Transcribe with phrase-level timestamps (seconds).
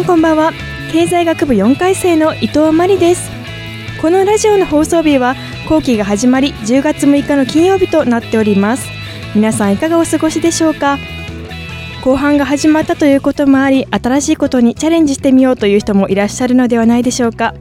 [0.00, 0.52] んこんばんは。
[0.92, 3.30] 経済学部4回生の伊藤真理です。
[4.00, 5.34] このラジオの放送日は
[5.68, 8.88] 後期が始まり10月6日の金曜日となっております。
[9.34, 10.98] 皆さんいかがお過ごしでしょうか？
[12.02, 17.54] 後半が始まったということもあり新しいことにチャレンジしてみようという人もいらっしゃるのではないでしょうか？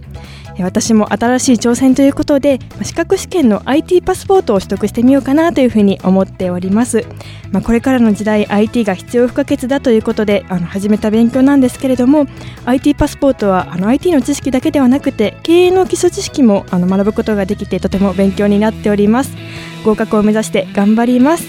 [0.64, 7.06] 私も新しい挑戦ということで資格試験の IT パスポートを取得してみようかなというふうに思っております、
[7.52, 12.26] まあ、これからの時代 IT が必要不可欠だということであの始めた勉強なんですけれども
[12.66, 19.36] IT パスポートはあの IT の知識だけではなくて経営の基礎知識もあの学ぶことができてとても勉強になっております。
[19.84, 21.46] 合格を目指して頑張ります。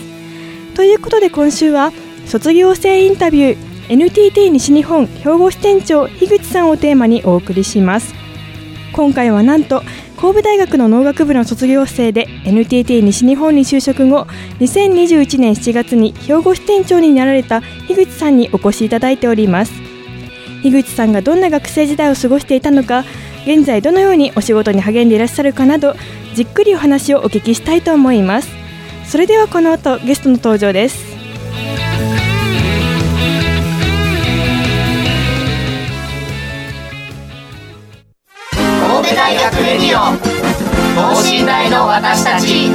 [0.75, 1.93] ということで今週は
[2.27, 8.20] 卒業生インタビュー NTT 西日本兵庫支店長樋口さんをテーマにお送りします。
[8.93, 9.83] 今回はなんと
[10.17, 14.27] 神戸大学の農学部の卒業生で NTT 西日本に就職後
[14.59, 19.73] 2021年7月に兵庫支店長になられた樋口さんにお越しいただいております。
[20.63, 23.05] 樋口さんがどんな学生時代を過ごしていたのか
[23.47, 25.95] 現在どのようにお仕事に励んでいらっしゃるかなど
[26.35, 28.51] じっくりお話をお聞きしたいと思います。
[29.07, 31.20] それではこの後ゲストの登場です。
[39.41, 40.19] 学レディオ
[41.15, 42.69] 等身大の私たち。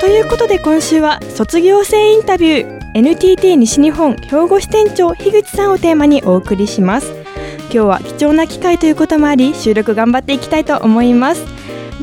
[0.00, 2.80] ということで今週は卒業生インタビュー。
[2.92, 7.10] NTT 西日本兵庫支店長樋口さんをテーマにお送りします。
[7.62, 11.42] 今日は貴重な機会ということもあり収録頑張っていきたいと思います。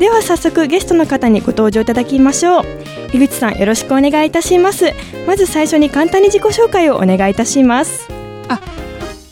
[0.00, 2.64] では早速ゲストの方にご登場いただきましょう。
[3.12, 4.92] 樋口さんよろしくお願いいたします。
[5.28, 8.08] まず最初に簡単に自己紹介をお願いいたします。
[8.48, 8.60] あ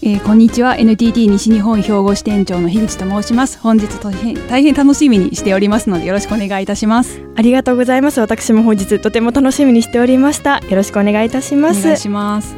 [0.09, 0.77] えー、こんにちは。
[0.77, 3.59] NTT 西日本兵庫支店長の樋口と申します。
[3.59, 7.21] 本日大変大変楽しみにしておりますのでよろしくお願いいたします。
[7.35, 8.21] ありがとうございます。
[8.21, 10.61] 私も本日とても楽しみにしておりました。
[10.61, 11.81] よろしくお願いいたします。
[11.81, 12.55] お願いします。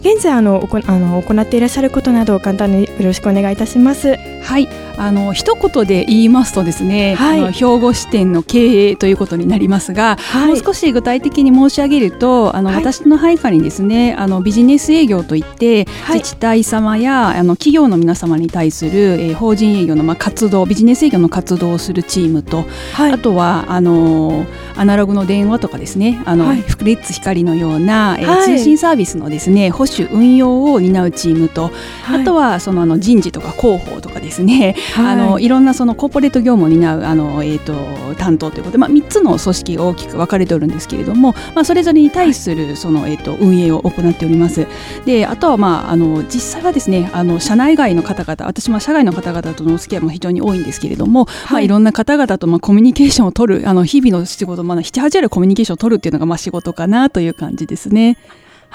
[0.00, 4.16] 現在あのおこあの行っていらっしゃることなどを簡単によろしくお願いいたします。
[4.42, 4.66] はい
[4.96, 22.64] あの一言で言いますとですね、はい、あの兵庫支店の経営ということになりますが、はい、もう少し具体的に申し上げるとあの、はい、私の配下にですねあのビジネス営業といって、自治体様やあの企業の皆様に対する、えー、法人営業のまあ活動ビジネス営業の活動をするチームと、
[22.98, 31.70] あとはあのアナログの電話とかですねあの、はい、フレッツ光のような、えー通信サービスのですね保守運用を担うチームと、
[32.08, 44.66] あとはそのあの人事とか広報とかですねはい、あのいろんなそのコーポレート業務を担うあの、えーと、担当ということで、まあ、3つの組織が大きく分かれておるんですけれども、まあ、それぞれに対するその、えーと、運営を行っております。
[45.04, 58.18] であとは、まあ、あの実際はですねあの社内外の方々私も社外の方々とのお付き合いも非常に多いんですけれども、はいまあ、いろんな方々とまあコミュニケーションを取るあの日々の仕事、まあ、7、8あるコミュニケーションを取るっていうのがまあ仕事かなという感じですね。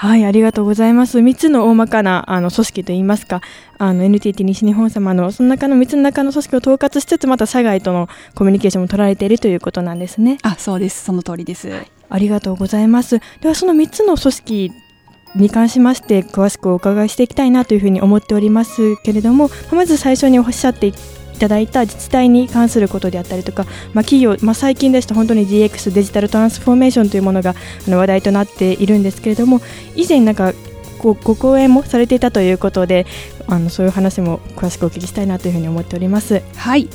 [0.00, 1.18] はい、ありがとうございます。
[1.18, 3.42] 3つの大まかなあの組織といいますか、
[3.76, 10.38] あの NTT 西日本様のその中の3つの中の組織を統括しつつ、また社外とのコミュニケーションも取られているということなんですね。
[10.40, 11.04] あ、そうです。
[11.04, 11.68] その通りです。
[11.68, 13.20] はい、ありがとうございます。
[13.42, 14.72] ではその3つの組織
[15.36, 20.94] に関しまして詳しくお伺いしていきたいなというふうに思っておりますけれども、まず最初におっしゃって
[21.40, 27.54] ただいた自治体に関することであったりとか、まあ、企業、まあ、最近ですと本当に DX デジタルトランスフォーメーションというものが
[27.86, 29.60] あの話題となっているんですけれども
[29.96, 30.52] 以前なんか
[30.98, 33.06] ごご講演もされていたということで
[33.48, 36.42] あのそういう話も詳しくお聞きしたいなというふうに思っております。
[36.56, 36.88] はい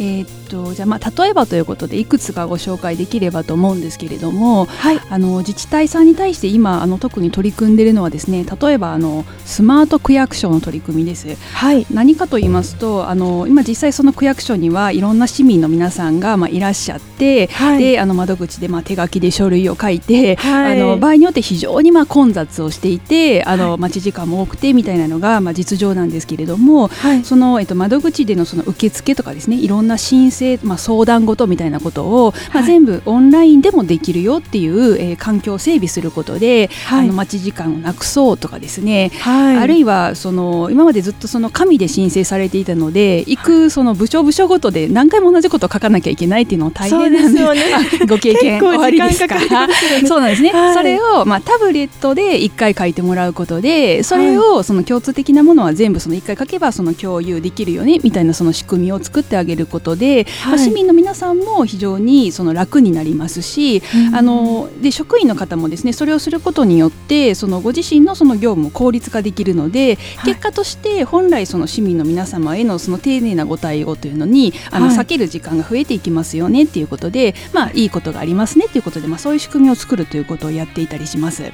[0.00, 11.22] えー、とじゃあまあ例えばということでいくつかご紹介できればと思うんですけれども、はい、あの自治体さんに対して今あの特に取り組んでいるのはですね例えばあのスマート区役所の取り組みです。
[11.54, 26.90] はい、何かと言いますとあの今実際その区役所にはいろんな市民の皆さんがまあいらっしゃって、はい、であの窓口でまあ手書きで書類を書いて、はい、あの場合によって非常にまあ混雑をしていてあの待ち時間も多くてみたいなのがまあ実情なんですけれども、
[27.24, 47.62] そのえっと窓口でのその受付とかですねいろんなな申請、まあ、相談事みたいなことを、まあ、全部オンラインでもできるよっていう、えー、環境を整備することで、はい、あの待ち時間をなくそうとかですね、はい、あるいはその今までずっとその紙で申請されていたので行くその部署部署ごとで何回も同じことを書かなきゃいけないっていうのも大変なんですよね。
[48.08, 49.68] ご経験終わりですから、
[50.06, 63.82] そうなんですね、はい、それを、まあ、タブレットで1回書いてもらうことでそれをその共通的なものは全部その1回書けばその共有できるよねみたいなその仕組みを作ってあげることで、まあ、市民の皆さんも非常にその楽になりますし、
[64.14, 76.02] あので職員の方もですねそれをすることによってそのご自身のその業務を効率化できるので、結果として本来その市民の皆様へのその丁寧なご対応というのにあの避ける時間が増えてい。
[76.02, 81.44] きますよねっていうことで、まあ、いいことがありますねっていうことで、まあ、そういう仕組みを作るということをやっていたりします。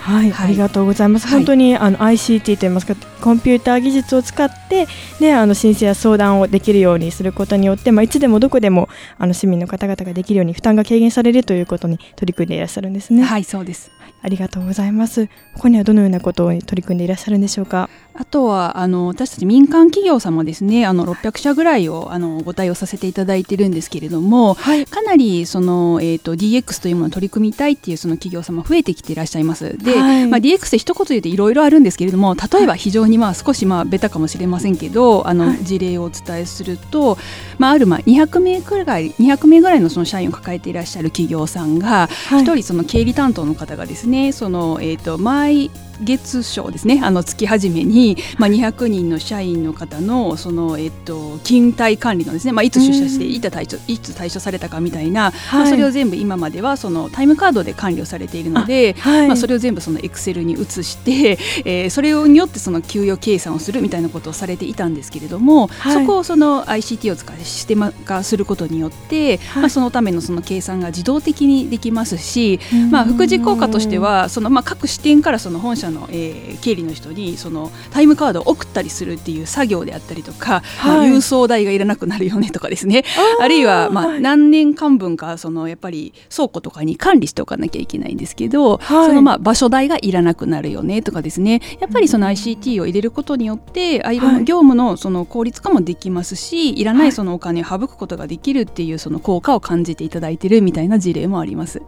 [0.00, 1.28] はい、はい、ありがとうございます。
[1.28, 4.86] 本当に、あの ICT といいますかコンピューター技術を使って
[5.20, 8.88] ねあの申請や相談をできるようにすることによって、まあいつでもどこでも
[9.18, 13.22] あの市民の方々ができるように負担が軽減されるということに取り組んでいらっしゃるんですね。
[13.22, 13.90] はい、そうです。
[14.22, 15.26] ありがとうございます。
[15.26, 17.88] ここにはどのようなことに取り組んでいらっしゃるんでしょうか？
[18.14, 20.84] あとはあの私たち民間企業様ですね。
[20.84, 29.78] あの600社ぐらいをあのご対応させていただいているんですけれども、はい、かなりその、えーと、DX というものを取り組みたいっていうその企業様増えてきていらっしゃいます。
[29.78, 37.16] で、はい、まあ、DX って一言言うといろいろあるんですけれども例えば非常にまあ少しまあベタかもしれませんけどあの事例をお伝えすると、
[37.58, 44.32] まあ、あるまあ200名くらい200名ぐらいのその社員を抱えていらっしゃる企業さんが一、人その経理担当の方がですねね。
[44.32, 47.00] その、えーと、と毎月賞ですね。
[47.02, 72.60] あの月始めに、まあ、200人の社員の方のその、えっと、勤怠管理のですね、まあ、いつ出社していつ退所いつ退所されたかみたいな、はい、まあ、それを全部今まではそのタイムカードで管理をされているので、はい、まあ、それを全部そのエクセルに移して、 えー、それによってその給与計算をするみたいなことをされていたんですけれども、はい、そこをその ICT を使ってシステム化することによって、まあ、そのためのその計算が自動的にできますし、
[72.90, 83.04] まあ、副次効果としてはその、まあ、各支店からその本社の、えー、経理の人にそのタイムカードを送ったりするっていう作業であったりとか、はい、まあ、郵送代がいらなくなるよねとかですね。
[83.40, 91.60] あるいはまあ何年間分かそのやっぱり倉庫とかに管理しておかなきゃいけないんですけど、はい、そのまあ場所代がいらなくなるよねとかですね。
[91.80, 101.82] やっぱりその ICT を入れることによってあいろんな業務のその効率化もできますしいらないそのお金を省くことができるっていうその効果を感じていただいているみたいな事例もあります。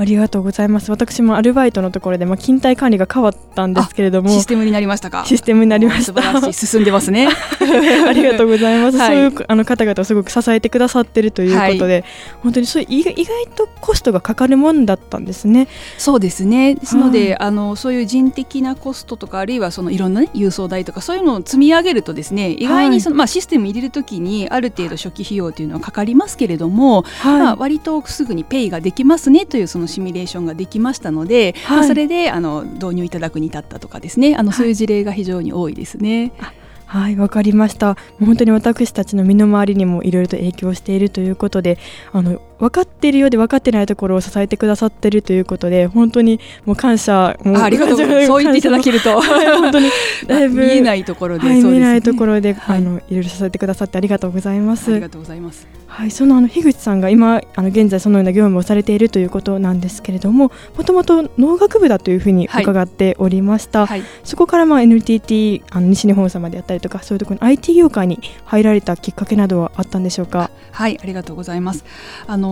[0.00, 0.90] ありがとうございます。
[0.90, 5.26] 私もアルバイトのところで、まあ、勤怠管理が変わったんですけれどもシステムになりましたか？
[5.26, 6.04] システムになりました。
[6.04, 7.28] 素晴らしい進んでますね。
[8.08, 12.04] ありがとうございます、はい、そういうあの方々をすごく支えてくださってるということで、はい、
[12.42, 13.14] 本当にそう意外
[13.54, 15.68] とコストがかかるもんだったんですね。
[15.98, 16.76] そうですね。
[16.76, 34.36] ですので、はい、あのそういう人的なコストとかあるいはそのいろんな、ね、郵送代とかそういうのを積み上げるとですね意外にその、まあ、システム入れるときにある程度初期費用というのはかかりますけれども、まあ、割とすぐにペイができますねというそのシミュレーションができましたので、はい、まあ、それであの導入いただくに至ったとかですね。
[34.36, 34.70] あのそうい。
[34.70, 36.32] う事例が非常に多いですね。
[36.86, 37.96] はいわかりました。
[38.18, 41.78] 本当に私たちの身の回りにもいろいろと影響しているということで
[42.12, 47.96] あの分かっているようで分かってないところを支えてくださっているということで本当にもう感謝もありがとう。
[47.96, 49.20] ございますそう言っていただけると。
[49.20, 49.90] 本当に
[50.26, 54.92] だいぶ見えないところで、はい、見えないところで、はい、あのいろいろ支えてくださってありがとうございます。
[54.92, 55.66] ありがとうございます。
[55.86, 70.50] はい、そのあの樋口さんが今あの現在そのような業務をされているということなんですけれどももともと農学部だというふうに伺っておりました、はい、そこからまあ NTT あの西日本様であったりとかそういうところに IT 業界に入られたきっかけなどはあったんでしょうか？
[70.70, 71.84] はいありがとうございます。
[72.28, 72.49] あの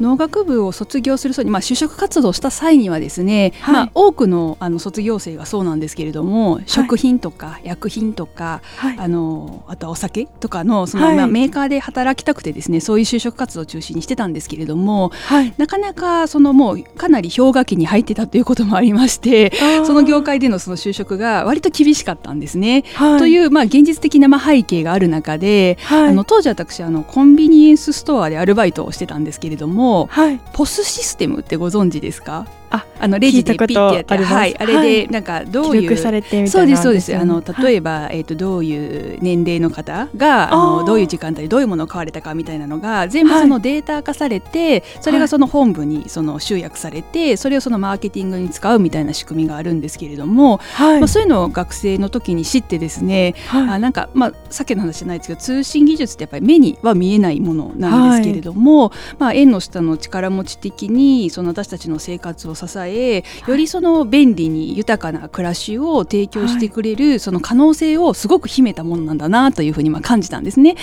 [0.00, 8.62] 農学部を卒業する際に、まあ、就職活動した際にはですね、はい、まあ、多くのあの卒業生がそうなんですけれども、食品とか薬品とか、
[8.98, 19.52] あのあとはお酒とかのその、まあ、メーカーで働きたくてですねそういう就職活動を中心にしてたんですけれども、はい、なかなかそのもうかなり氷河期に入ってたということもありまして
[19.84, 22.84] その業界でのその就職が割と厳しかったんですね。
[22.94, 30.06] はい、という、まあ、現実的なまあ背景がある中で、はい、あの当時私あのコンビニエンスストアでアルバイトをしてたんですけれども、
[30.52, 32.46] ポスシステムってご存知ですか？
[32.74, 37.16] ああのレジでピッてやってはい、あれでなんかどういう、そうですそうです。
[37.16, 70.76] あの例えば、えー、とどういう年齢の方があのどういう時間帯でどういうものを買われたかみたいなのが全部そのデータ化されて、それがその本部にその集約されてそれをそのマーケティングに使うみたいな仕組みがあるんですけれども、まあ、そういうのを学生の時に知ってですね、あなんかまあさっきの話じゃないですけど通信技術ってやっぱり目には見えないものなんですけれども、まあ、縁の下の力持ち的にその私たちの生活を支支えよりその便利に豊かな暮らしを提供してくれるその可能性をすごく秘めたものなんだなというふうにまあ感じたんですね。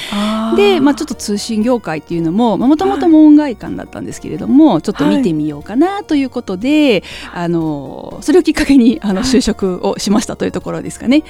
[0.56, 11.24] で、まあ、ちょっと通信業界っていうのももともと門外漢だったんですけれども、ちょっと見てみようかなということで、あのそれをきっかけにあの就職をしましたというところですかね。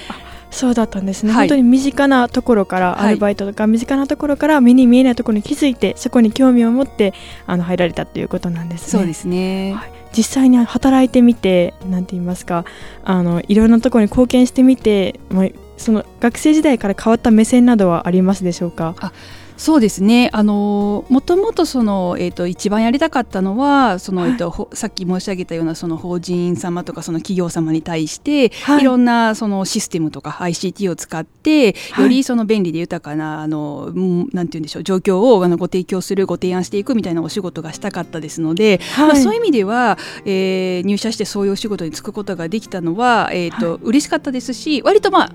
[0.52, 7.14] そうだったんですね、はい、本当に身近なところからアルバイトとか身近なところから目に見えないところに気づいてそこに興味を持って
[7.46, 9.00] あの入られたということなんですね。
[9.00, 12.64] そうですね、はい、実際に働いてみてなんて言いますか
[13.04, 18.94] あのいろんなところに貢献してみて、まあ、その学生時代から変わった目線などはありますでしょうか？
[19.00, 19.12] あ
[19.56, 20.30] そうですね。
[20.32, 33.92] あのもともとその、えーと、一番やりたかったのはその、はい、えーと、さっき申し上げたようなその法人様とかその企業様に対して、はい、いろんなそのシステムとか ICT を使ってよりその便利で豊かなあの
[34.32, 45.32] なんて言うんでしょう状況をあのご提供するご提案していくみたいなお仕事がしたかったですので、はい、まあ、そういう意味では、えー、入社してそういうお仕事に就くことができたのは、えーと嬉しかったですし割とまあ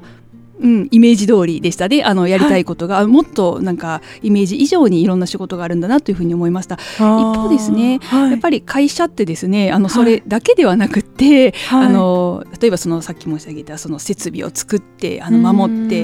[0.59, 1.87] うん、イメージ通りでした。
[1.87, 6.75] ねあのやりたいことが、はい、もっとなんかイメージ以上にいろんな仕事があるんだなというふうに思いました。
[6.75, 16.01] 一方ですね、はい、やっぱり会社ってですねあのそれだけではなくて、はい、あの例えばそのさっき申し上げたその設備を作ってあの守って、え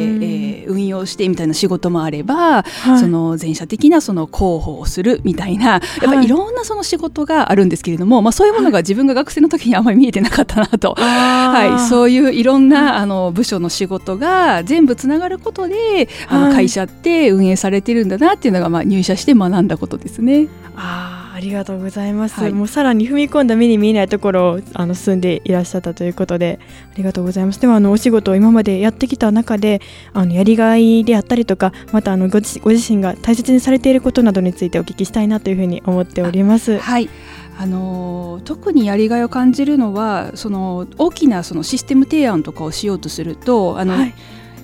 [0.68, 2.64] ー、運用してみたいな仕事もあれば、
[3.00, 6.34] その全社的なその広報をするみたいなやっぱりい。
[6.34, 20.48] ろんなその仕事があるんですけれども、まあ、そういうものが自分が学生の時にあまり見えてなかったなと、はい、そういういろんなあの部署の仕事が全部つながることで、あの会社って運営されてるんだなっていうのが、まあ、入社して学んだことですね。
[20.76, 26.60] あありがとうございます、はい、もうさらに踏み込んだ目に見えないところをあの住んでいらっしゃったということで
[26.94, 27.60] ありがとうございます。
[27.60, 29.82] ではあのお仕事を今までやってきた中で
[30.14, 36.78] あのやりがいであったりとかまたあのご自身が大切にされていることなどについてお聞きしたいなというふうに思っております。
[36.78, 37.10] はい。
[37.58, 44.14] あの特にやりがいを感じるのはその大きなそのシステム提案とかをしようとするとあの、はい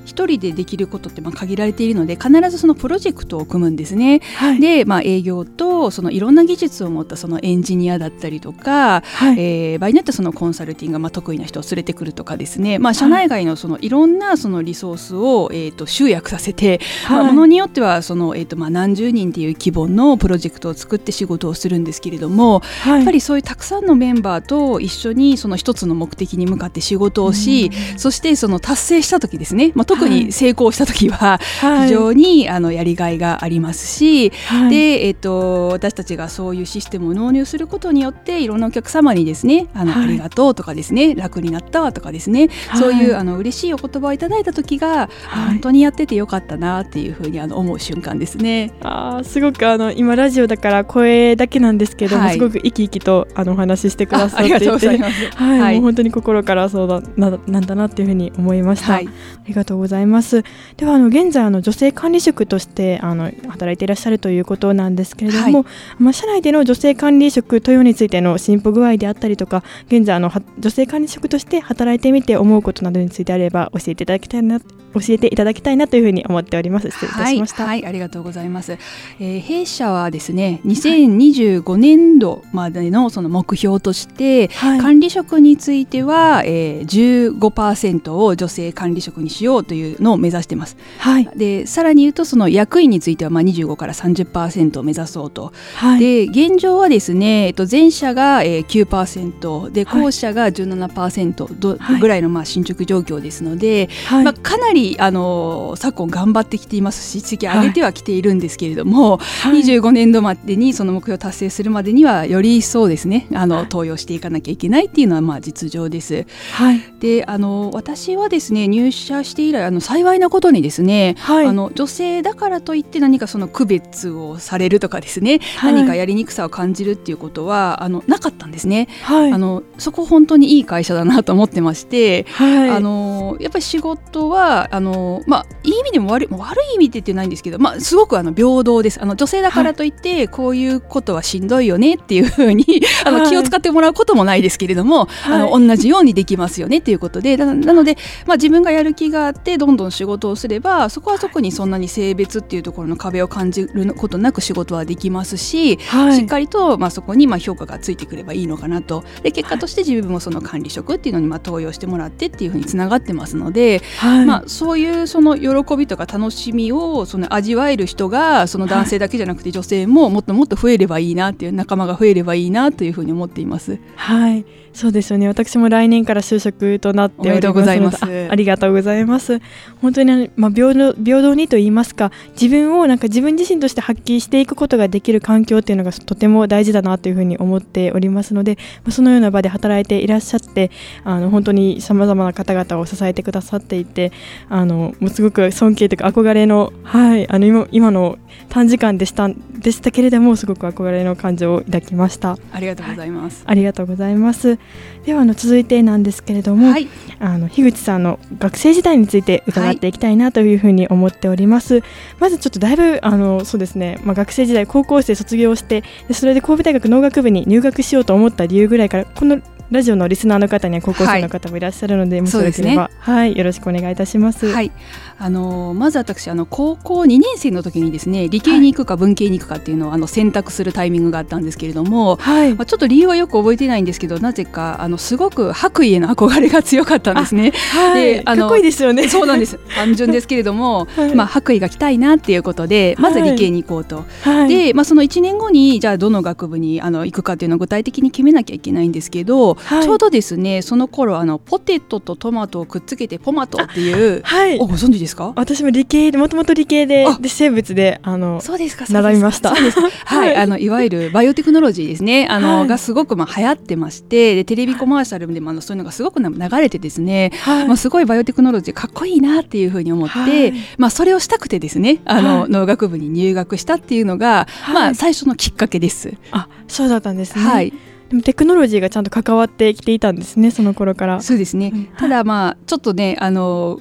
[0.09, 4.21] 1人でできることってまあ限られているので必ずそのプロジェクトを組むんですね。
[4.37, 31.39] はい、で、まあ、営業とそのいろんな技術を持ったそのエンジニアだったりとか、はい、えー、場合によってそのコンサルティングがまあ得意な人を連れてくるとかですね、まあ、社内外のそのいろんなそのリソースを、えー、と集約させて、はい、まあ、ものによってはその、えー、とまあ何十人っていう規模のプロジェクトを作って仕事をするんですけれども、はい、やっぱりそういうたくさんのメンバーと一緒にその一つの目的に向かって仕事をし、そしてその達成した時ですね、まあ、特に成功した時は
[31.83, 48.71] 非常に、あのやりがいがありますし、はい、で、えーと、私たちがそういうシステムを納入することによっていろんなお客様にですねあの、はい、ありがとうとかですね楽になったわとかですね、はい、そういうあの嬉しいお言葉をいただいた時が、本当にやっててよかったなっていうふうにあの思う瞬間ですね。
[48.81, 58.95] あすごくあの今ラジオだから声だけなんですけども、すごく生き生きとあのお話ししてくださっていてはい、もう本当に心からそうだななんだなっていうふうに思いました。
[58.95, 59.01] あ
[59.47, 59.88] りがとうございます。
[59.89, 65.69] ではあの現在あの女性管理職としてあの働いていらっしゃるということなんですけれども、は
[65.99, 74.59] い、まあ、社内での女性管理職というについての進歩具合であったりとか現在あの女性管理職として働いてみて思うことなどについてあれば教えていただきたいな
[74.93, 76.89] 教えていただきたいなというふうに思っております。
[76.89, 78.77] 失礼いたしました、はい、はい、ありがとうございます、
[79.19, 90.75] えー、弊社はですね2025年度までのその目標として、はい、管理職については、えー、15%を女性管理職にしようというのを目指しています。
[90.97, 116.25] はい、でさらに言うとその役員についてはまあ25から30%を目指そうと、はい、で現状はですね、えっと、前者が9%で後者が17%ど、はい、ぐらいのまあ進捗状況ですので、はい、まあ、かなりあの昨今頑張ってきていますし次上げてはきているんですけれども、はい、25年度までにその目標を達成するまでにはより一層ですねあの登用していかなきゃいけないっていうのはまあ実情です。
[116.53, 139.01] はい、であの私はですね入社して以来あの幸いなことにですね、はい、あの女性だからといって何かその区別をされるとかですね、はい、何かやりにくさを感じるっていうことはあのなかったんですね、はい、あのそこ本当にいい会社だなと思ってまして、あのやっぱり仕事はあの、まあ、いい意味でも悪い悪い意味で言ってないんですけど、まあ、すごくあの平等です。
[139.01, 142.65] あの女性だからといって、こういうことはしんどいよねっていうふうに
[143.05, 159.03] あの気を使ってもらうこともないですけれども、あの同じようにできますよねっていうことでなので、まあ、自分がやる気があってってどんどん仕事をすればそこはそこにそんなに性別っていうところの壁を感じることなく仕事はできますし、はい、しっかりとまあそこにまあ評価がついてくればいいのかなと。
[159.23, 173.79] で結果として自分もその管理職っていうのにまあ登用してもらってっていうふうにつながってますので、はい、まあ、そういうその喜びとか楽しみをその味わえる人がその男性だけじゃなくて女性ももっともっと増えればいいなっていう仲間が増えればいいなというふうに思っています。
[173.95, 174.45] はい
[174.79, 175.27] そうですよね。
[175.27, 178.01] 私も来年から就職となっておめでとうございます。
[178.05, 179.41] ありがとうございます。
[179.81, 190.71] 本当に、まあ、平等平等にと言いますか自分をなんか自分自身として発揮していくことができる環境っていうのがとても大事だなというふうに思っておりますので、まあ、そのような場で働いていらっしゃって
[191.03, 194.13] あの本当にさまざまな方々を支えてくださっていて
[194.47, 198.17] あのもうすごく尊敬というか憧れの,、はい、あの今今の
[198.49, 202.37] 短時間でしたでしたけれどもすごく憧れの感情を抱きました。
[202.51, 204.59] ありがとうございます、はい、ありがとうございます。
[205.05, 206.87] ではあの続いてなんですけれども、はい、
[207.19, 211.83] あの樋口さんの学生時代について伺っていきたいなというふうに思っております、はい、
[212.19, 219.41] まずちょっとだいぶあのそうですね、まあ、学生時代高校生卒業してでそれで神戸大学農学部に入学しようと思った理由ぐらいからこの
[219.71, 224.47] ラジオのリスナーの方には高校生の方もいらっしゃるので、はい、もしよければ、ね、はいよろしくお願いいたします。
[224.47, 224.71] はい、
[225.19, 237.51] あのまず私あの高校2年生の時にですね理系に行くか文系に行くかっていうのをあの選択するタイミングがあったんですけれども、はい、まあちょっと理由はよく覚えてないんですけどなぜかあのすごく白衣への憧れが強かったんですね。
[237.51, 239.07] はい、であのかっこいいですよね。
[239.07, 239.59] そうなんです。
[239.75, 244.05] 単純ですけれども、 はい、まあ白衣が着たいなっていうことでまず理系に行こうと。
[244.23, 254.57] はい、でまあその1年後にじゃあどの学部にあの行くかっていうのを具体的に決めなきゃいけないんですけど、ちょうどですねねその頃あのポテトとトマトをくっつけてポマトっていうはい。
[254.57, 255.33] ご存知ですか？
[255.35, 259.53] 私も理系でもともと理系でで生物であのそうですか習いました。
[260.05, 262.27] はい、あのいわゆるバイオテクノロジーですね。
[262.29, 276.13] あの、はい、がすごくまあ流行ってましてでテレビコマーシャルでもあのそういうのがすごく流れてですね、はい、まあすごいバイオテクノロジーかっこいいなっていうふうに思って、まあそれをしたくてですねあの、農学部に入学したっていうのが、まあ最初のきっかけです。
[276.31, 277.43] あそうだったんですね。
[277.43, 277.73] はい
[278.09, 281.21] でもテクノロジーがちゃんと関わってきていたんですねその頃から。
[281.21, 283.79] そうですね、うん、ただまあちょっとねあの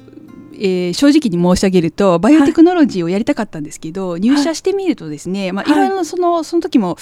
[0.59, 5.75] えー、正直に申し上げるとバイオテクノロジーをやりたかったんですけど、はい、入社してみるとですね、まあ、い。
[5.75, 6.97] ろいろそのその時も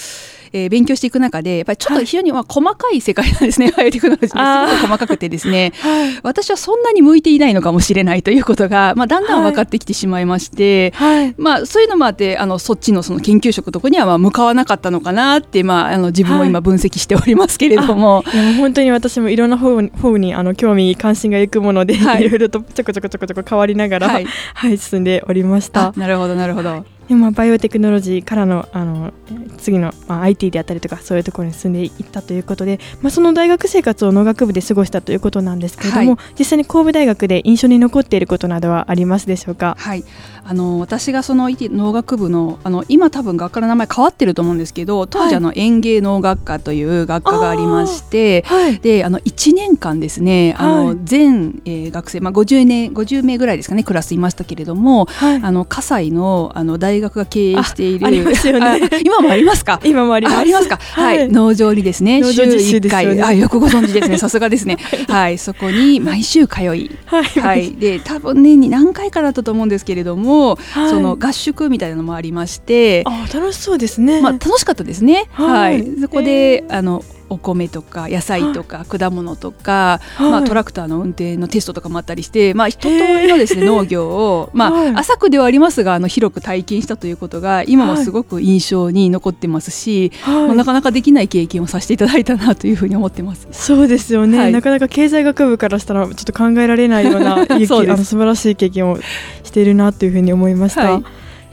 [0.52, 25.92] えー、勉強していく中でやっぱりちょっと非常に、まあ、細かい世界なんですね バイオテクノロジーすごく細かくてですね、はい、私はそんなに向いていないのかもしれないということが、まあ、だんだん分かってきてしまいまして、はい、まあ、そういうのもあってあのそっちのその研究職とかにはまあ向かわなかったのかなって、まあ、あの自分も今分析しておりますけれども、はい、も本当に私もいろんな方方にあの興味関心がいくもので、はい、いろいろとちょこちょこちょこちょこ変わりながら、はい、 はい、進んでおりました。
[25.96, 29.14] なるほどなるほどでまあ、バイオテクノロジーからのあの
[29.56, 39.74] 次の、まあ、IT であったりとかそういうところに進んでいったということで、まあ、その大学生活を農学部で過ごしたということなんですけれども、はい、実際に神戸大学で印象に残っていることなどはありますでしょうか？
[39.78, 40.04] はい
[40.48, 58.88] あの私がその農学部のあの今多分学科の名前変わってると思うんですけど当時あの園芸農学科という学科がありまして、はい、であの1年間ですねあの全、えー、学生、まあ、50, 年50名ぐらいですかねクラスいましたけれども、はい、あの葛西のあの大学が経営しているありますよね。
[59.04, 59.80] 今もありますか？
[59.84, 60.38] 今もあります。
[60.38, 64.78] ありますか、はい、農場にですね週1回、ね、あよくご存知ですね さすがですね。
[65.08, 65.36] はい。
[65.36, 66.90] そこに毎週通い。
[67.06, 73.02] はい、で多分年に何回かだったと思うんですけれどもはい、その合宿みたいなのもありまして。
[73.06, 75.28] あ楽しそうですね、まあ、楽しかったですね。
[75.32, 93.46] はい、はい、そこであのお米とか野菜とか果物とか、はい、まあ、トラクターの運転のテストとかもあったりして、まあ、一通りのですね 農業を、まあ、浅くではありますがあの広く体験したということが今もすごく印象に残ってますし、はい、まあ、なかなかできない経験をさせていただいたなというふうに思ってます。
[93.52, 98.98] そうですよね、はい、なかなか経済学部からしたらちょっと考えられないような そうあの素晴らしい経験を
[99.42, 100.92] しているなというふうに思いました。
[100.92, 101.02] はい、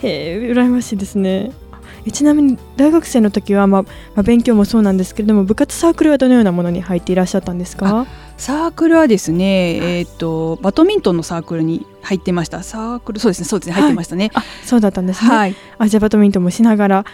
[0.04, 1.52] へえ羨ましいですね。
[2.12, 8.06] ちなみに大学生の時は、まあ、まあ、勉強もそうなんですけれども部活サークルはどのようなものに入っていらっしゃったんですか？
[8.38, 12.64] サークルはですね、えーと、バドミントンのサークルに入ってました。
[12.64, 17.06] サークルそうですねそうですね入ってましたね、はい、そうだったんですね、はい、あじゃあバドミントンもしながら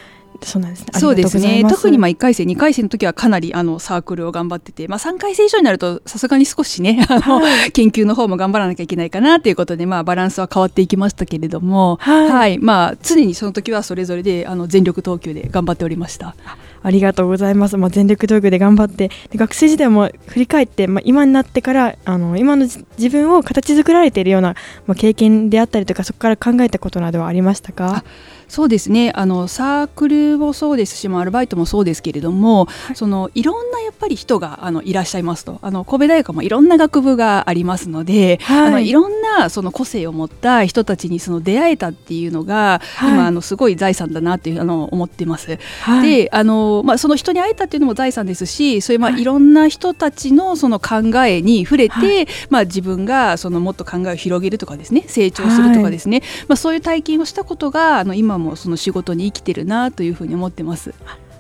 [0.44, 0.88] そうなんですね。
[1.00, 1.64] そうですね。
[1.70, 16.36] 特にまあ1回生、2回生の時はかなりあのサークルを頑張ってて、まあ3回生以上になるとさすがに少しね、あの、はい、研究の方も頑張らなきゃいけないかなということで、まあバランスは変わっていきましたけれども、はい、はい、まあ常にその時はそれぞれであの全力投球で頑張っておりました。
[16.84, 17.78] ありがとうございます。
[17.78, 24.56] まあ、全力投球で頑張ってで学生時代も振り返って、まあ、今になってからあの今の自分を形作られているような、
[24.88, 28.04] まあ、経験であったりとかそこから考えたことなどはありましたか？
[28.52, 29.12] そうですね。
[29.16, 35.60] あのサークルもそうですし、アルバイトもそうですけれども、はい、そのいろんなやっぱり人があのいらっしゃいますと。
[35.62, 45.58] あの神戸大学もいろんな学部がありますので、はい、あのいろんななその個性を持った人たちにその出会えたっていうのが、はい、今あのすごい財産だなっていうあの思ってます。
[45.82, 49.24] はい、であの、まあ、その人に会えたっていうのも財産ですしそういうまあい。
[49.24, 60.94] ろんな人たちのその考えに触れて、まあ、自分がそのもっと考えを広げるとかですね成長するとかですね、まあ、そういう体験をしたことがあの今ももその仕事に生きてるなというふうに思ってます。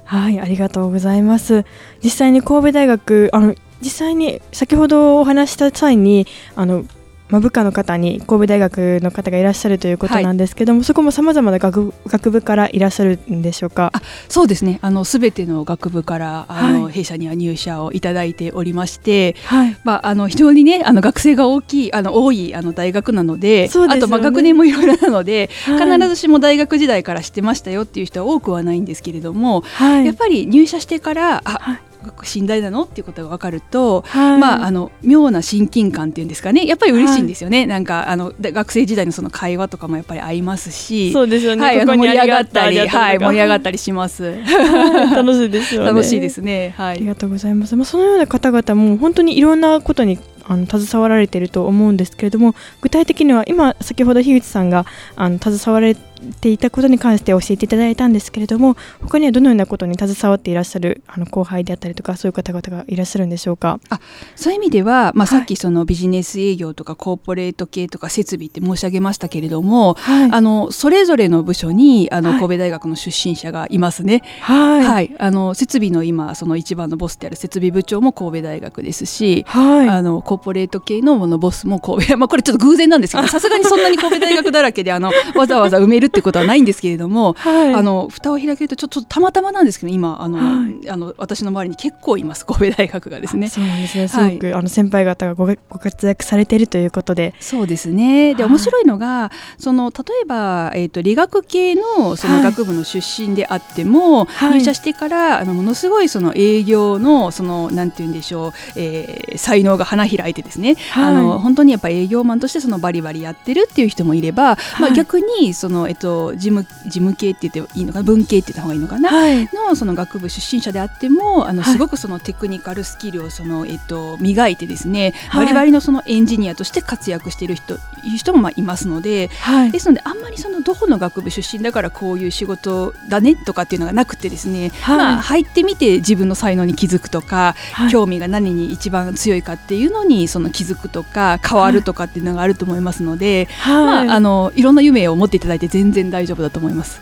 [0.05, 1.63] はいありがとうございます
[2.03, 6.83] 実際に神戸大学あの実際に先ほどお話した際にあの
[7.31, 13.91] まあ、部下の方に神戸大学の方がいらっしゃるということなんですけども、はい、そこもさまざまな学学部からいらっしゃるんでしょうか？
[14.29, 14.79] そうですね。
[14.81, 31.79] あのべての学部からあの、はい、弊社には入社をいただいておりまして、はい、まあ、あの非常にねあの学生が大きいあの多いあの大学なので、ね、あとまあ学年もいろいろなので、必ずしも大学時代から知ってましたよっていう人は多くはないんですけれども、やっぱり入社してからあ、
[32.23, 36.65] 信頼なのっていうことが分かると、はい、まああの妙な親近感っていうんですかね。
[36.65, 41.11] やっぱり嬉しいんですよね、はい、なんかあの学生時代のその会話とかもやっぱり合いますし。
[41.11, 44.35] そうですよね、はい、盛り上がったりはい盛り上がったりします。
[45.15, 45.87] 楽しいですよね。
[45.87, 46.73] 楽しいですね。
[46.77, 46.97] はい。
[46.97, 47.75] ありがとうございます。
[47.75, 54.85] まあそのような方々も本当にいろんなことにあの携わられていると思うんですけれども具体的には今先ほど樋口さんが
[55.15, 56.10] あの携わられて
[56.43, 63.79] いたことに関して教えていただいたんですけれども他にはどのようなことに携わっていらっしゃるあの後輩であったりとかそういう方々がいらっしゃるんでしょうか？
[63.89, 63.99] あ
[64.35, 74.21] そういう意味では、まあ、さっきそのビジネス営業とかコーポレート系とか設備って申し上げましたけれども、はい、あのそれぞれの部署にあの神戸大学の出身者がいますね。
[74.41, 93.49] はい、はい、あの設備の今その一番のボスである設備部長も神戸大学ですし、はい、あのコーポレート系ののボスも神戸まあこれちょっと偶然なんですけどさすがにそんなに神戸大学だらけであのわざわざ埋めるってことはないんですけれども、 はい、あの蓋を開けるとちょっとたまたまなんですけど今あの、はい、あの私の周りに結構います神戸大学がですね。
[93.49, 94.07] そうですね。
[94.07, 97.33] すごく、あの先輩方がごご活躍されているということで。
[97.39, 98.35] そうですね。
[98.35, 118.03] で面白いのがその例えば、えーと、理学系のその学部の出身であっても、入社してからあのものすごいその営業のそのなんて言うんでしょう、えー、才能が花開いてですね、あの本当にやっぱ営業マンとしてそのバリバリやってるっていう人もいれば、まあ、逆にその、えっと、事務事務系って言っていいのかな？
[118.03, 137.55] 文系って言った方がいいのかな、はい、のその学部出身者であってもあのすごくそのテクニカルスキルをその、えっと、磨いてですね、バリバリのそのエンジニアとして活躍している人いう人もまあいますので、はい、ですのであんまりそのどこの学部出身だからこういう仕事だねとかっていうのがなくてですね、はい、まあ、入ってみて自分の才能に気づくとか、
[137.91, 144.05] 興味が何に一番強いかっていうのにその気づくとか変わるとかっていうのがあると思いますので、はい。
[144.05, 147.01] まあ、あのいろんな夢を持っていただいて全然大丈夫だと思います。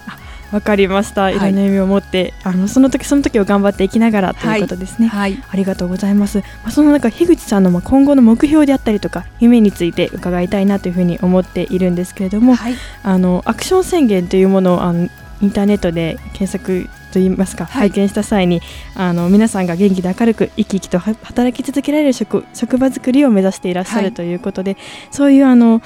[0.52, 1.30] わかりました。
[1.30, 5.08] いろんな夢を持って、はい、あのその時その時を頑張っていきながらということですね。
[5.08, 6.40] はい、ありがとうございます。
[6.40, 12.74] まあ、その中樋口さんのまあ今後の目標であったりとか夢について伺いたいなというふうに思っているんですけれども、はい、
[13.04, 15.08] あのアクション宣言というものをあの
[15.42, 18.62] インターネットで検索といいますか、拝見した際に
[18.96, 24.78] あの皆さんが元気で明るく生き生きと働き続けられる職職場作りを目指していらっしゃるということで、
[25.12, 25.82] そういうあの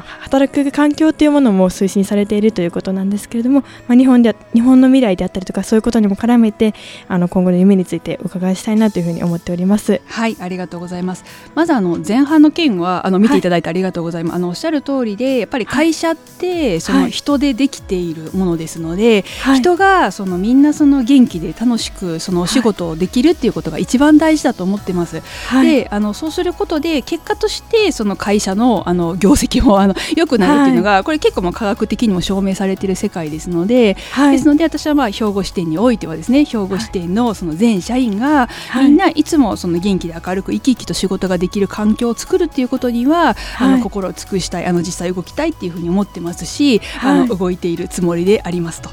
[0.00, 6.74] 働く環境というものも推進されているということなんですけれども、まあ、日本で日本の未来であったりとかそういうことにも絡めて
[7.08, 10.00] あの今後の夢についてお伺いしたいなというふうに思っております。
[10.06, 11.24] はいありがとうございます。
[11.54, 48.90] まずあの前半の件はあの見ていただいてありがとうございます、はい、あのおっしゃる通りでやっぱり会社ってその人でできているものですので、はい、人がそのみんなその元気で楽しくそのお仕事をできるっていうことが一番大事だと思ってます、はい、であのそうすることで結果としてその会社のあの業績もあの良くなるっていうのが、はい、これ結構も科学的にも証明されている世界ですので、はい、ですので私はまあ兵庫支店においてはですね兵庫支店のその全社員が、みんないつもその元気で明るく生き生きと仕事ができる環境を作るっていうことには、あの心を尽くしたいあの実際動きたいっていうふうに思ってますし、あの動いているつもりでありますと。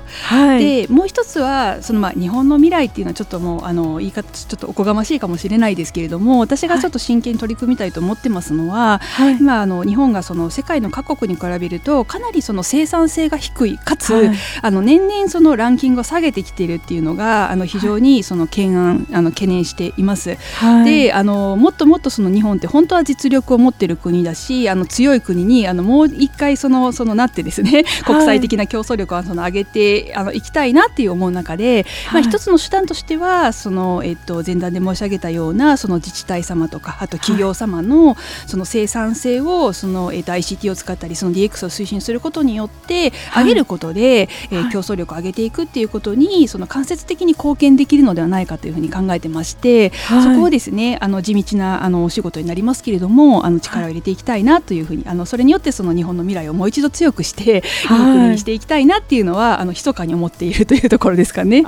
[0.60, 20.35] でもう一つはそのまあ日本の未来っていうのはちょっともうあの言い方ちょっとおこがましいかもしれないですけれども私がちょっと真剣に取り組みたいと思ってますのは、はい、今あの日本がその世界の各国に比べるとかなりその生産性が低いかつ、はい、あの年々そのランキングを下げてきているっていうのがあの非常にその懸案、あの懸念しています。
[20.59, 38.15] はい、であのもっともっとその日本って本当は実力を持っている国だしあの強い国にあのもう一回そのそのなってですね国際的な競争力をその上げてあのいきたいなっていう思う中で、まあ、一つの手段としてはその、えっと、前段で申し上げたようなその自治体様とかあと企業様の
[38.47, 57.58] その生産性をその、えっと、ICT IT を使ったりその DX を推進することによって上げることで、はい、えー、競争力を上げていくっていうことにその間接的に貢献できるのではないかというふうに考えてまして、はい、そこをですねあの地道なあのお仕事になりますけれどもあの力を入れていきたいなというふうにあのそれによってその日本の未来をもう一度強くしてい。
[57.58, 61.63] い国にしていきたいなっていうのはあの密かに思っているというところですかね。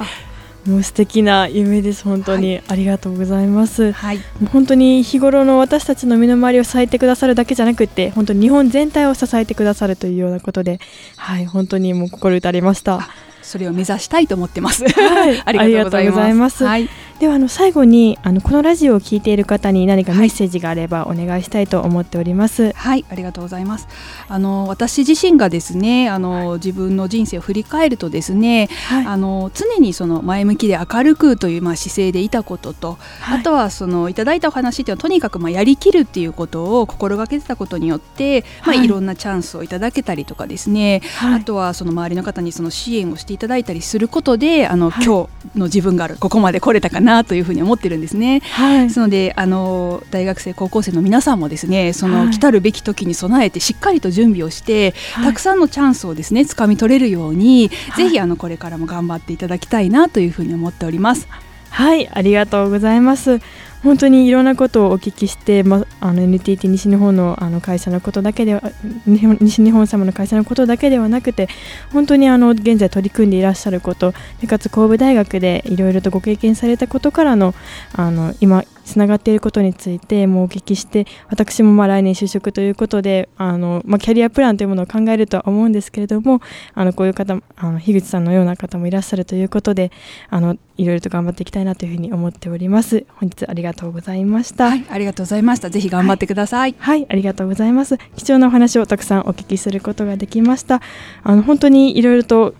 [0.68, 4.20] もう素敵な夢です本当に、はい、ありがとうございます、はい、
[4.52, 10.80] 本当に日頃の私たちの身の回りを支えてくださるだけじゃなくて本当に日本全体を支えてくださるというようなことで
[11.16, 13.10] はい本当にもう心打たれました。
[13.48, 14.84] それを目指したいと思ってます。
[14.84, 16.66] はい、 ありがとうございます。
[16.66, 22.74] はい、ではあの最後にあのこのラジオを聞いている方に何かメッセージがあればお願いしたいと思っております。
[22.74, 23.88] はい、ありがとうございます。
[24.28, 38.88] あの私自身がですね、あの、はい、自分の人生を振り返るとですね、はい、あの常にその前向きで明るくというまあ姿勢でいたことと、あとはそのいただいたお話っていうのはとにかくまあやりきるっていうことを心がけてたことによって、まあい。
[38.88, 48.42] ろんなチャンスをいただけたりとかですね、あとはその周りの方にその支援をしていただいたりすることであの、はい、今日の自分があるここまで来れたかなというふうに思ってるんですね。
[48.52, 54.94] はい、ですのであの大学生高校生の皆さんもですねその、来たるべき時に備えてしっかりと準備をして、
[55.24, 61.28] たくさんのチャンスをですね掴み取れるように、ぜひあのこれからも頑張っていただきたいなというふうに思っております。
[61.70, 63.40] はいありがとうございます。
[63.84, 68.62] 本当にいろんなことをお聞きして、ま、あの NTT 西日本のあの会社のことだけでは
[69.06, 71.48] 西日本様の会社のことだけではなくて
[71.94, 74.14] 本当にあの現在取り組んでいらっしゃること
[74.48, 77.54] かつ神戸大学でいろいろとご経験されたことからの
[77.94, 86.42] あの今つながっていることについてもお聞きして私もまあ来年就職ということであの、まあ、キャリアプランというものを考えるとは思うんですけれども
[86.74, 89.92] あのこういう方あの樋口さんのような方もいらっしゃるということで
[90.30, 93.06] あのいろいろと頑張っていきたいなというふうに思っております。
[93.16, 95.70] 本日ありがとうございました、はい、ありがとうございました。
[95.70, 97.98] ぜひ頑張ってください、はい、はい、ありがとうございます。
[98.16, 100.82] 貴重なお話をたくさんお聞きすることができました。
[101.24, 102.56] あの本当にいろいろと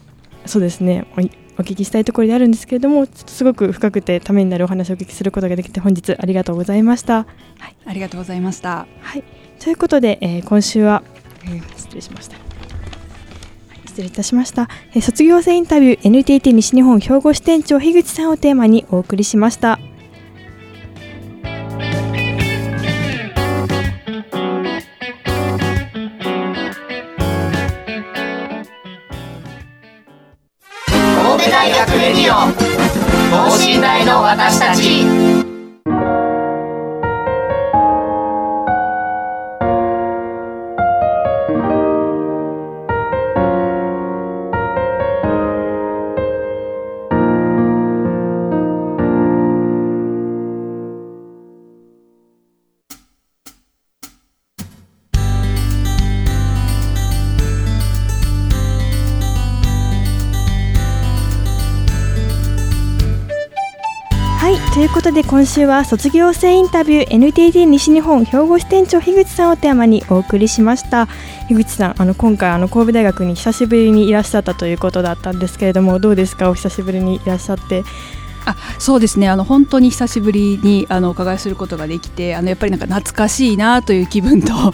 [0.46, 1.06] そうですね
[1.60, 7.26] お聞きしたいところであるんですけれどもちょっとすごく深くてためになるお話をお聞きすることができて本日ありがとうございました。
[7.60, 8.88] はい、ありがとうございました。
[9.02, 9.24] はい、
[9.60, 11.04] ということで、えー、今週は、
[11.46, 12.38] えー、失礼しました。
[13.86, 19.80] 失礼いたしました、えー、卒業生インタビュー NTT 西日本兵庫支店長樋口さんをテーマにお送りしました。
[33.32, 35.37] 等身大の私たち。
[64.78, 71.08] ということで今週は卒業生インタビュー NTT 西日本兵庫支店長樋口さんをテーマにお送りしました。
[71.48, 76.52] 樋口さんあの今回あの神戸大学に久しぶりにいらっしゃったということだったんですけれどもどうですか？
[76.52, 77.84] お久しぶりにいらっしゃって。
[78.48, 79.28] あそうですね。
[79.28, 84.72] あの本当に久しぶりにあのお伺いすることができてあのやっぱりなんか懐かしいなという気分と、は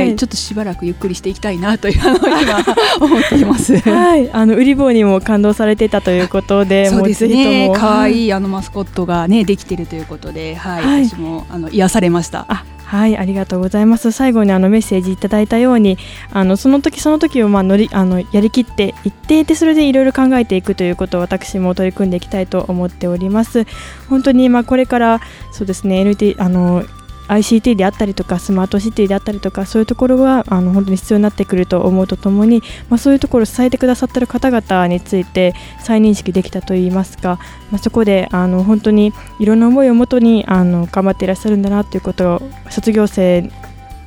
[0.00, 2.64] い、はい、ちょっとしばらくゆっくりしていきたいなというあの 今
[3.00, 3.78] 思っています。
[3.78, 7.72] はい、あの売り棒にも感動されてたということで、そうですね。
[7.74, 12.46] 可愛いあのマスコットがねできているということで、はい、はい、私もあの癒されました。
[12.48, 14.12] あはいありがとうございます。
[14.12, 15.96] 最後にあのメッセージいただいたように
[16.30, 23.64] あのその時その時をまあ乗りあのやりきっていってでそれでいろいろ考えていくということを私も取り組んでいきたいと思っております。
[24.10, 25.20] 本当にまあこれから
[25.52, 26.84] そうですね NT あの
[27.32, 37.38] ICT であったりとかスマートシティであったりとかそういうところがあの本当に必要になってくると思うとともに、まあ、そういうところを支えてくださっている方々について再認識できたといいますか、
[37.70, 43.50] まあ、そこであの本当にいろんな思いをもとにあの頑張っていらっしゃるんだなということを卒業生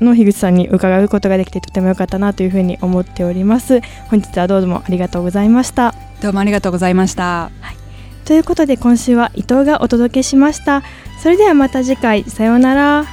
[0.01, 3.81] の樋口さんに伺うことができてとても良かったなというふうに思っております。
[4.09, 5.95] 本日はどうもありがとうございました。
[6.21, 7.77] どうもありがとうございました、はい、
[8.25, 10.83] ということで今週は伊藤がお届けしました。
[11.21, 12.23] それではまた次回。
[12.23, 13.05] さようなら